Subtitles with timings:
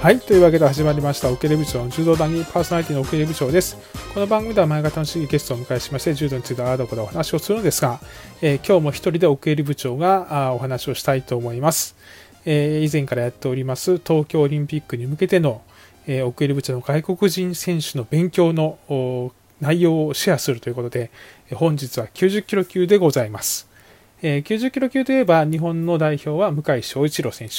[0.00, 0.20] はい。
[0.20, 3.76] というわけで始まりました、オケレ部長の柔道団にパーソナリティのオケレ部長です。
[4.14, 7.98] この番組では前方のしいゲストをお迎えしまして、柔道についてああだこだお話をするのですが、
[8.40, 11.96] えー、今日も一人でオケレ部長があお話をしたいと思います。
[12.44, 15.62] えー、以前からやっております東京オリンピックに向けての、
[16.06, 18.78] えー、オケレ部長の外国人選手の勉強の
[19.60, 21.10] 内容をシェアするということで、
[21.52, 23.68] 本日は90キロ級でございます。
[24.22, 27.54] えー、90キロ級といえば日本の代表は向井翔一郎選手。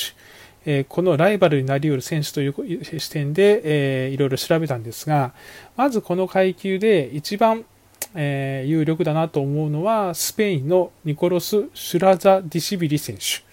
[0.71, 3.61] えこのライバルになり得る選手という視点で、
[4.05, 5.33] えー、いろいろ調べたんですが、
[5.75, 7.65] まずこの階級で一番、
[8.13, 13.43] え、有力だなと思うのは、スペインのニコロス・シュラザ・ディシビリ選手。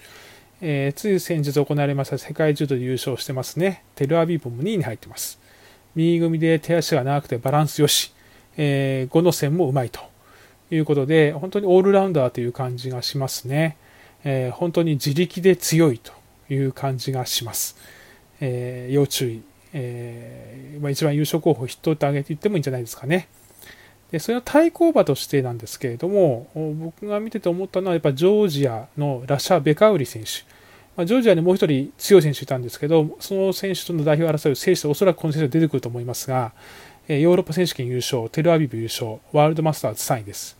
[0.61, 3.83] えー、つい先日行われました世界柔道で優勝してますね。
[3.95, 5.39] テルアビブも2位に入ってます。
[5.95, 8.13] 右組で手足が長くてバランスよし、
[8.57, 10.01] えー、5の線もうまいと
[10.69, 13.75] いうことで、本当にオールラウンダーという感じがしますね。
[14.23, 16.16] えー、本当に自力で強いと
[16.49, 17.77] いう感じがします。
[18.39, 19.41] えー、要注意。
[19.73, 23.27] えー、まあ、一番優勝候補筆頭って挙げて言ってもいいんじゃないですかね。
[24.11, 30.29] でそれの対抗馬としてなんですけれども、僕が見てて思ったのは、やっぱジョージアのラシャ・ベカウリ選手。
[30.95, 36.53] まあ、ジョージアにもう一人強い選手いたんですけど、その選手との代表を争う選手でおそらくこの選手は出てくると思いますが、
[37.07, 40.57] ヨーロッパ選手権優勝、テルアビブ優勝、ワールドマスターズ3位です。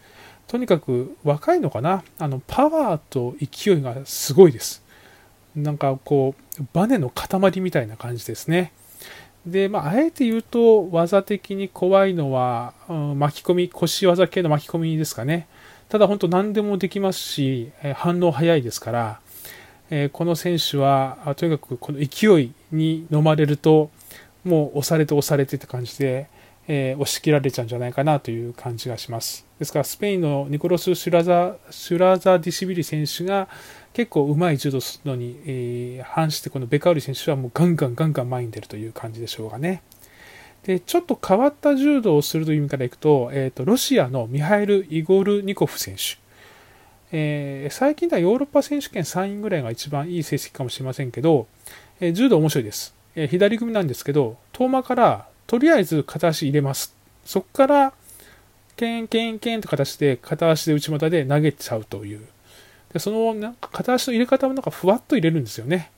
[0.47, 2.03] とにかく若いのかな？
[2.19, 4.83] あのパワーと勢いがすごいです。
[5.57, 8.71] なんかこう、バネの塊みたいな感じですね。
[9.45, 15.47] で、まあ、あえて言うと、技的に怖いのは、うん、巻き込み、腰技系の巻き込みですかね。
[15.89, 19.19] ただ本当何でもできますし、え反応早いですから、
[19.89, 23.89] えこの選手は、とにかくこの勢いに飲まれると、
[24.43, 26.27] もう押されて押されてって感じで、
[26.67, 29.45] えー、押し切られちゃうんじゃないかなという感じがします。
[29.57, 33.47] ですから、スペインのニコロス・シュラザ・シュラザディシビリ選手が
[33.93, 39.81] 結構うまい柔道するのに、えー、反してこのベカウリ選手はもうガンガンガンガン前に出るという感じでしょうがね。
[40.63, 46.17] で、ちょっと変わった柔道をするという意味からいくと、えっ、ー、と、ロシアのミハエル・イゴルニコフ選手。
[47.11, 51.47] えー、最近ではヨーロッパ選手権3位ぐらいが一番いい成績かもしれませんけど、
[52.01, 52.93] えー、柔道面白いです。
[53.15, 56.93] えー、左組なんですけど、遠間からとりあえず片足入れます。
[57.25, 57.93] そこから、
[58.75, 62.21] ケンケンケンと形で片足で内股で投げちゃうという。
[62.93, 65.89] でそのなんか片足の入れ方もなんかふわっと入れるんですよね。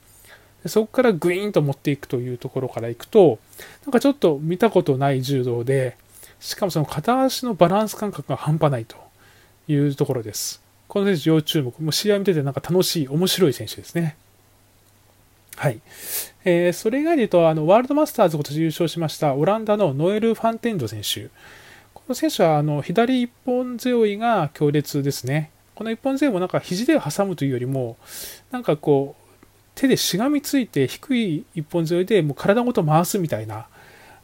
[0.62, 3.38] でそこからグイーンと持っていくというところからいくと、
[3.84, 5.96] なんかちょっと見たことない柔道で、
[6.40, 8.96] しかもその片足のバランス感覚が半端ないと
[9.68, 10.62] いうところです。
[10.88, 11.78] この選手要注目。
[11.80, 14.16] もう試合見ててなんか楽しい、面白い選手ですね。
[15.60, 15.82] はい。
[16.42, 21.28] えー、それ以外で言うと、あの、ワールドマスターズ今年優勝しましたオランダのノエル・ファンテンド選手。
[21.92, 25.50] この選手は、あの、左一本背負いが強烈ですね。
[25.74, 27.98] この一本背負いもなんか肘で挟むというよりも、
[28.50, 29.38] なんかこう、
[29.74, 33.66] 手でしがみついて低い一本背負いでもう体ごと回すみたいな。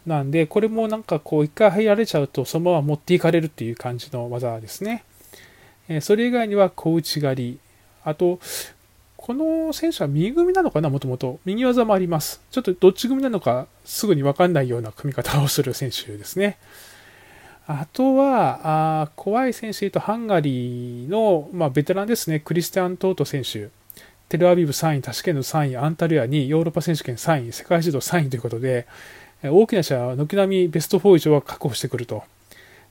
[0.06, 5.04] なんで、これもなんかこう、一回入られちゃうと、そのまま持っていかれるっていう感じの技ですね。
[5.86, 7.58] えそれ以外には小内刈り。
[8.04, 8.38] あと、
[9.26, 11.40] この選手は右組みなのかな、もともと。
[11.44, 12.40] 右技もあります。
[12.52, 16.58] ちょっとどっち組なのかすぐにわかんないような組み方をする選手ですね。
[17.66, 23.70] あとは、あ怖い選手で言うと、ハンガリーの、まあ、ベテランですね、クリスティアン・トート選手。
[24.28, 28.86] テルアビブ3位、タシケンの3位、アンタルヤ2位、ヨーロッパ選手権3位、世界柔道3位ということで、
[29.42, 32.22] 大きな試合は軒並みベスト4以上は確保してくると。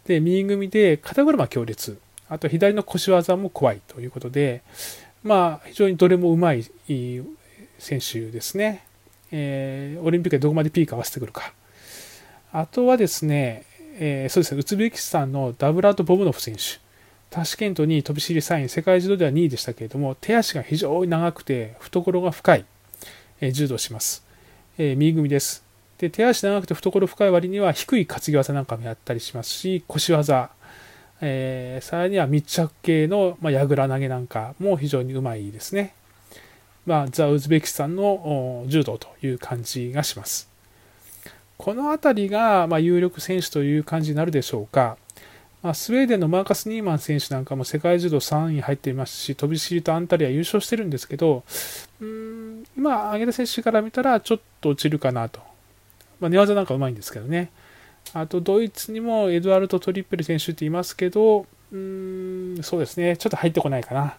[0.05, 1.97] で、右組みで肩車強烈。
[2.27, 4.63] あと左の腰技も怖いということで、
[5.25, 6.63] まあ、非常にどれもうまい
[7.79, 8.85] 選手ですね。
[9.31, 11.51] えー、オリンピックでどこまでピーク合わせてくるか。
[12.53, 13.65] あとはですね、
[13.97, 16.79] えー、そうですね、ウズベキスタンのダブラート・ボブノフ選手。
[17.31, 22.65] タシケントに飛び知り3位、世界柔道では2位でしたけれども、手足が非常に長くて、懐が深い、
[23.41, 24.23] えー、柔道します。
[24.77, 25.63] えー、右組です。
[25.97, 30.51] で、手足長くて懐深い割には低い担ぎ技なんかもやったりしますし、腰技、
[31.21, 35.93] えー、さらには密着系の、まあ、矢倉投げなんかも非常にうまいですね。
[36.85, 40.49] まあ、ザ・ウズベキスタンの柔道という感じがします。
[41.57, 44.97] この辺りが、まあ、有力選手という感じになるでしょうか。
[45.63, 51.43] まあ、スウェーデンのマーカス・ニーマン選手なんかも世界柔道3位入っていますし、飛び知りとアンタリア優勝してるんですけど、
[52.01, 55.39] うん、今、挙げた選手から見たらちょっと落ちるかなと。
[56.19, 57.49] まあ、寝技なんかうまいんですけどね。
[58.13, 64.17] あとドイツにもエドワルド・トリッペル選手っていますけど、うん、そうですね、ちょっと入ってこないかな。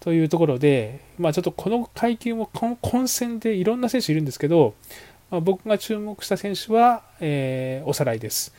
[0.00, 4.74] というところで、まあ、ちょっとこの階級も混戦でいろんな選手いるんですけど、
[5.30, 8.52] まあ、僕が注目した選手は、えー、おさらいです。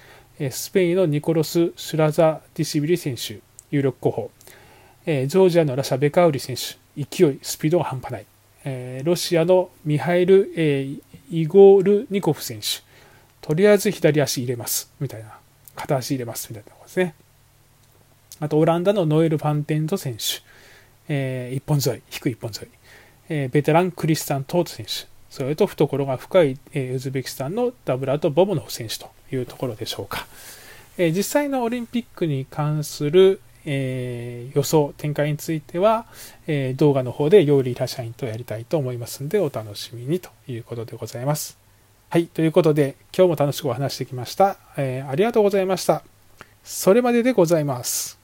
[0.50, 3.39] スペインのニコロス・シュラザ・ディシビリ選手、
[3.71, 4.31] 有力候補。
[5.06, 8.25] えー、ジョージアのラシャ・ベカウリ選手、勢い、スピードが半端ない。
[8.63, 12.81] えー、ロシアのミハイル、えー、イゴールニコフ選手、
[13.44, 15.38] とりあえず左足入れます、みたいな。
[15.75, 17.13] 片足入れます、みたいなところですね。
[18.40, 20.42] あと、オランダのノエル・ファンテント選手、
[21.10, 22.72] えー、一本沿い、低い一本沿い。
[23.30, 30.25] えー、ベテランクリスタン・トート選手、それと懐が深い、えー、ウズベキスタンのダブラート・ボボノフ選手というところでしょうか。
[30.98, 36.06] えー、実際のオリンピックに関する、えー、予想、展開については、
[36.48, 41.62] えー、動画の方でヨーリーラ社員とやりたいと思いますので、お楽しみにということでございます。
[42.13, 42.27] はい。
[42.27, 44.57] ということで、今日も楽しくお話してきました。
[44.77, 46.04] えー、ありがとうございました。
[46.63, 48.23] それまででございます。